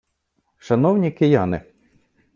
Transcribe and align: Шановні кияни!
Шановні 0.57 1.11
кияни! 1.11 1.61